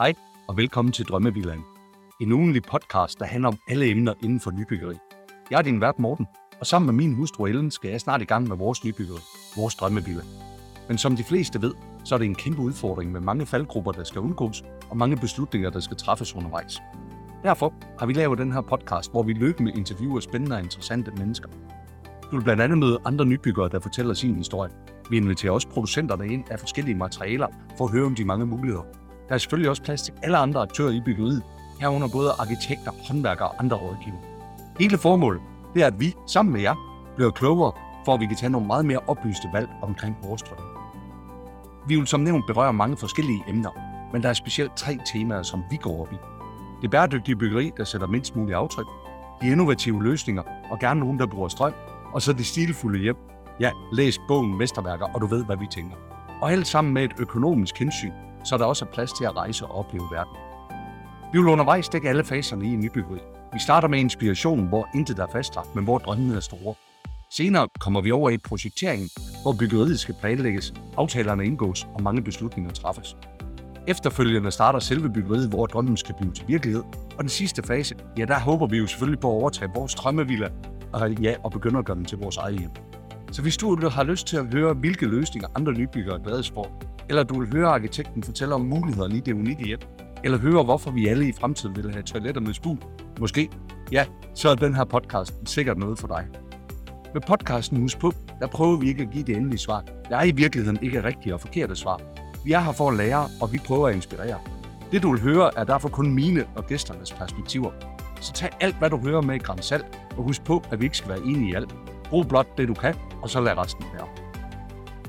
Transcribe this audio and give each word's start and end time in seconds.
Hej 0.00 0.14
og 0.48 0.56
velkommen 0.56 0.92
til 0.92 1.04
Drømmevillaen. 1.04 1.64
En 2.20 2.32
ugenlig 2.32 2.62
podcast, 2.62 3.18
der 3.18 3.24
handler 3.24 3.48
om 3.48 3.58
alle 3.68 3.90
emner 3.90 4.14
inden 4.22 4.40
for 4.40 4.50
nybyggeri. 4.50 4.94
Jeg 5.50 5.58
er 5.58 5.62
din 5.62 5.80
vært 5.80 5.98
Morten, 5.98 6.26
og 6.60 6.66
sammen 6.66 6.86
med 6.86 6.94
min 6.94 7.14
hustru 7.14 7.46
Ellen 7.46 7.70
skal 7.70 7.90
jeg 7.90 8.00
snart 8.00 8.22
i 8.22 8.24
gang 8.24 8.48
med 8.48 8.56
vores 8.56 8.84
nybyggeri, 8.84 9.20
vores 9.56 9.74
drømmevilla. 9.74 10.22
Men 10.88 10.98
som 10.98 11.16
de 11.16 11.24
fleste 11.24 11.62
ved, 11.62 11.74
så 12.04 12.14
er 12.14 12.18
det 12.18 12.24
en 12.24 12.34
kæmpe 12.34 12.62
udfordring 12.62 13.12
med 13.12 13.20
mange 13.20 13.46
faldgrupper, 13.46 13.92
der 13.92 14.04
skal 14.04 14.20
undgås, 14.20 14.62
og 14.90 14.96
mange 14.96 15.16
beslutninger, 15.16 15.70
der 15.70 15.80
skal 15.80 15.96
træffes 15.96 16.36
undervejs. 16.36 16.80
Derfor 17.42 17.74
har 17.98 18.06
vi 18.06 18.12
lavet 18.12 18.38
den 18.38 18.52
her 18.52 18.60
podcast, 18.60 19.10
hvor 19.10 19.22
vi 19.22 19.32
løbende 19.32 19.72
interviewer 19.72 20.20
spændende 20.20 20.56
og 20.56 20.62
interessante 20.62 21.10
mennesker. 21.10 21.48
Du 22.30 22.36
vil 22.36 22.44
blandt 22.44 22.62
andet 22.62 22.78
møde 22.78 22.98
andre 23.04 23.26
nybyggere, 23.26 23.68
der 23.68 23.80
fortæller 23.80 24.14
sin 24.14 24.34
historie. 24.34 24.70
Vi 25.10 25.16
inviterer 25.16 25.52
også 25.52 25.68
producenterne 25.68 26.28
ind 26.28 26.44
af 26.50 26.60
forskellige 26.60 26.94
materialer 26.94 27.46
for 27.78 27.84
at 27.84 27.90
høre 27.90 28.06
om 28.06 28.14
de 28.14 28.24
mange 28.24 28.46
muligheder. 28.46 28.99
Der 29.30 29.34
er 29.34 29.38
selvfølgelig 29.38 29.70
også 29.70 29.82
plads 29.82 30.02
til 30.02 30.14
alle 30.22 30.36
andre 30.36 30.60
aktører 30.60 30.90
i 30.90 31.00
byggeriet, 31.00 31.42
herunder 31.80 32.08
både 32.12 32.30
arkitekter, 32.38 32.92
håndværkere 33.08 33.48
og 33.48 33.54
andre 33.58 33.76
rådgivere. 33.76 34.20
Hele 34.78 34.98
formålet 34.98 35.42
det 35.74 35.82
er, 35.82 35.86
at 35.86 36.00
vi 36.00 36.14
sammen 36.26 36.52
med 36.52 36.60
jer 36.60 36.74
bliver 37.16 37.30
klogere, 37.30 37.72
for 38.04 38.14
at 38.14 38.20
vi 38.20 38.26
kan 38.26 38.36
tage 38.36 38.50
nogle 38.50 38.66
meget 38.66 38.84
mere 38.84 38.98
oplyste 39.06 39.48
valg 39.52 39.68
omkring 39.82 40.16
vores 40.22 40.42
drømme. 40.42 40.64
Vi 41.88 41.96
vil 41.96 42.06
som 42.06 42.20
nævnt 42.20 42.46
berøre 42.46 42.72
mange 42.72 42.96
forskellige 42.96 43.44
emner, 43.48 43.70
men 44.12 44.22
der 44.22 44.28
er 44.28 44.32
specielt 44.32 44.76
tre 44.76 44.98
temaer, 45.12 45.42
som 45.42 45.62
vi 45.70 45.76
går 45.76 46.00
op 46.00 46.12
i. 46.12 46.16
Det 46.82 46.90
bæredygtige 46.90 47.36
byggeri, 47.36 47.70
der 47.76 47.84
sætter 47.84 48.06
mindst 48.06 48.36
muligt 48.36 48.56
aftryk, 48.56 48.86
de 49.42 49.46
innovative 49.46 50.02
løsninger 50.02 50.42
og 50.70 50.78
gerne 50.78 51.00
nogen, 51.00 51.18
der 51.18 51.26
bruger 51.26 51.48
strøm, 51.48 51.72
og 52.12 52.22
så 52.22 52.32
det 52.32 52.46
stilfulde 52.46 52.98
hjem. 52.98 53.16
Ja, 53.60 53.70
læs 53.92 54.18
bogen 54.28 54.58
Mesterværker, 54.58 55.06
og 55.14 55.20
du 55.20 55.26
ved, 55.26 55.44
hvad 55.44 55.56
vi 55.56 55.66
tænker. 55.70 55.96
Og 56.42 56.52
alt 56.52 56.66
sammen 56.66 56.94
med 56.94 57.04
et 57.04 57.12
økonomisk 57.18 57.78
hensyn, 57.78 58.12
så 58.44 58.58
der 58.58 58.64
også 58.64 58.84
er 58.84 58.88
plads 58.88 59.12
til 59.12 59.24
at 59.24 59.36
rejse 59.36 59.66
og 59.66 59.78
opleve 59.78 60.04
verden. 60.12 60.36
Vi 61.32 61.38
vil 61.38 61.48
undervejs 61.48 61.88
dække 61.88 62.08
alle 62.08 62.24
faserne 62.24 62.72
i 62.72 62.76
nybyggeri. 62.76 63.18
Vi 63.52 63.58
starter 63.58 63.88
med 63.88 63.98
inspiration, 63.98 64.68
hvor 64.68 64.88
intet 64.94 65.18
er 65.18 65.26
fastlagt, 65.32 65.74
men 65.74 65.84
hvor 65.84 65.98
drømmene 65.98 66.36
er 66.36 66.40
store. 66.40 66.74
Senere 67.30 67.68
kommer 67.80 68.00
vi 68.00 68.10
over 68.10 68.30
i 68.30 68.38
projekteringen, 68.38 69.08
hvor 69.42 69.54
byggeriet 69.58 70.00
skal 70.00 70.14
planlægges, 70.20 70.74
aftalerne 70.96 71.44
indgås 71.44 71.86
og 71.94 72.02
mange 72.02 72.22
beslutninger 72.22 72.72
træffes. 72.72 73.16
Efterfølgende 73.88 74.50
starter 74.50 74.78
selve 74.78 75.10
byggeriet, 75.10 75.48
hvor 75.48 75.66
drømmen 75.66 75.96
skal 75.96 76.14
blive 76.20 76.32
til 76.32 76.48
virkelighed. 76.48 76.82
Og 77.18 77.20
den 77.20 77.28
sidste 77.28 77.62
fase, 77.62 77.94
ja, 78.18 78.24
der 78.24 78.38
håber 78.38 78.66
vi 78.66 78.78
jo 78.78 78.86
selvfølgelig 78.86 79.20
på 79.20 79.28
at 79.28 79.42
overtage 79.42 79.70
vores 79.74 79.94
drømmevilla 79.94 80.48
og, 80.92 81.10
ja, 81.12 81.34
og 81.44 81.50
begynde 81.50 81.78
at 81.78 81.84
gøre 81.84 81.96
den 81.96 82.04
til 82.04 82.18
vores 82.18 82.36
eget 82.36 82.58
hjem. 82.58 82.70
Så 83.32 83.42
hvis 83.42 83.56
du 83.56 83.88
har 83.88 84.04
lyst 84.04 84.26
til 84.26 84.36
at 84.36 84.46
høre, 84.52 84.74
hvilke 84.74 85.06
løsninger 85.06 85.48
andre 85.54 85.72
nybyggere 85.72 86.20
glædes 86.24 86.50
for, 86.50 86.66
eller 87.10 87.22
du 87.22 87.40
vil 87.40 87.52
høre 87.52 87.68
arkitekten 87.68 88.22
fortælle 88.22 88.54
om 88.54 88.60
mulighederne 88.60 89.16
i 89.16 89.20
det 89.20 89.32
unikke 89.32 89.64
hjem, 89.64 89.78
eller 90.24 90.38
høre, 90.38 90.64
hvorfor 90.64 90.90
vi 90.90 91.06
alle 91.06 91.28
i 91.28 91.32
fremtiden 91.32 91.76
vil 91.76 91.92
have 91.92 92.02
toiletter 92.02 92.40
med 92.40 92.54
spul, 92.54 92.76
måske, 93.20 93.50
ja, 93.92 94.04
så 94.34 94.48
er 94.48 94.54
den 94.54 94.74
her 94.74 94.84
podcast 94.84 95.34
sikkert 95.44 95.78
noget 95.78 95.98
for 95.98 96.08
dig. 96.08 96.26
Med 97.14 97.22
podcasten 97.26 97.80
Hus 97.80 97.96
på, 97.96 98.12
der 98.40 98.46
prøver 98.46 98.76
vi 98.76 98.88
ikke 98.88 99.02
at 99.02 99.10
give 99.10 99.24
det 99.24 99.36
endelige 99.36 99.58
svar. 99.58 99.84
Der 100.08 100.16
er 100.16 100.24
i 100.24 100.30
virkeligheden 100.30 100.78
ikke 100.82 101.04
rigtige 101.04 101.34
og 101.34 101.40
forkerte 101.40 101.76
svar. 101.76 102.00
Vi 102.44 102.52
er 102.52 102.60
her 102.60 102.72
for 102.72 102.88
at 102.90 102.96
lære, 102.96 103.26
og 103.40 103.52
vi 103.52 103.58
prøver 103.66 103.88
at 103.88 103.94
inspirere. 103.94 104.38
Det 104.92 105.02
du 105.02 105.10
vil 105.10 105.20
høre 105.20 105.50
er 105.58 105.64
derfor 105.64 105.88
kun 105.88 106.14
mine 106.14 106.44
og 106.56 106.66
gæsternes 106.66 107.12
perspektiver. 107.12 107.70
Så 108.20 108.32
tag 108.32 108.50
alt, 108.60 108.78
hvad 108.78 108.90
du 108.90 108.96
hører 108.96 109.20
med 109.20 109.34
i 109.34 109.38
Grand 109.38 109.62
Salt, 109.62 109.86
og 110.16 110.22
husk 110.22 110.44
på, 110.44 110.62
at 110.70 110.80
vi 110.80 110.84
ikke 110.84 110.96
skal 110.96 111.10
være 111.10 111.22
enige 111.26 111.50
i 111.50 111.54
alt. 111.54 111.74
Brug 112.10 112.28
blot 112.28 112.58
det, 112.58 112.68
du 112.68 112.74
kan, 112.74 112.94
og 113.22 113.30
så 113.30 113.40
lad 113.40 113.58
resten 113.58 113.84
være. 113.94 114.29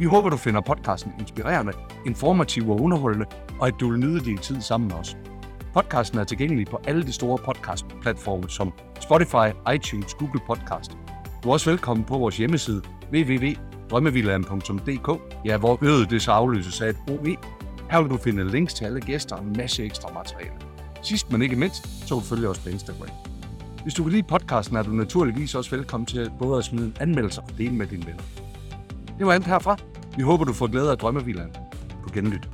Vi 0.02 0.06
håber, 0.06 0.30
du 0.30 0.38
finder 0.38 0.62
podcasten 0.62 1.12
inspirerende, 1.20 1.74
informativ 2.06 2.70
og 2.70 2.82
underholdende, 2.82 3.26
og 3.60 3.68
at 3.68 3.74
du 3.80 3.90
vil 3.90 4.00
nyde 4.00 4.20
din 4.20 4.38
tid 4.38 4.62
sammen 4.62 4.88
med 4.88 4.96
os. 4.96 5.18
Podcasten 5.74 6.20
er 6.20 6.24
tilgængelig 6.24 6.68
på 6.68 6.82
alle 6.88 7.04
de 7.04 7.12
store 7.12 7.38
podcast-platforme 7.38 8.50
som 8.50 8.74
Spotify, 9.00 9.48
iTunes, 9.76 10.14
Google 10.14 10.42
Podcast. 10.48 10.92
Du 11.44 11.50
er 11.50 11.54
også 11.54 11.70
velkommen 11.70 12.06
på 12.06 12.18
vores 12.18 12.38
hjemmeside 12.38 12.82
www.drømmevillaen.dk, 13.12 15.22
ja, 15.46 15.58
hvor 15.58 15.80
øget 15.82 16.10
det 16.10 16.22
så 16.22 16.32
afløses 16.32 16.82
af 16.82 16.90
et 16.90 16.98
OE. 17.10 17.36
Her 17.92 18.02
vil 18.02 18.12
du 18.12 18.18
finde 18.18 18.52
links 18.52 18.74
til 18.74 18.86
alle 18.86 19.02
gæster 19.02 19.36
og 19.36 19.44
en 19.44 19.54
masse 19.58 19.84
ekstra 19.84 20.10
materiale. 20.14 20.56
Sidst 21.02 21.32
men 21.32 21.42
ikke 21.42 21.56
mindst, 21.56 22.08
så 22.08 22.20
følg 22.20 22.48
os 22.48 22.60
på 22.60 22.70
Instagram. 22.70 23.10
Hvis 23.84 23.94
du 23.94 24.04
kan 24.04 24.12
lide 24.12 24.24
podcasten, 24.24 24.78
er 24.78 24.84
du 24.84 24.92
naturligvis 24.92 25.56
også 25.56 25.76
velkommen 25.76 26.06
til 26.06 26.32
både 26.40 26.58
at 26.58 26.64
smide 26.64 26.86
en 26.86 26.98
anmeldelse 27.00 27.42
og 27.42 27.50
dele 27.58 27.76
med 27.76 27.88
dine 27.88 28.06
venner. 28.06 28.24
Det 29.18 29.28
var 29.28 29.34
alt 29.34 29.46
herfra. 29.46 29.91
Vi 30.18 30.24
håber, 30.24 30.46
du 30.46 30.54
får 30.54 30.68
glæde 30.68 30.92
af 30.92 30.98
drømmevillaen. 30.98 31.52
På 32.04 32.10
genlyt. 32.14 32.50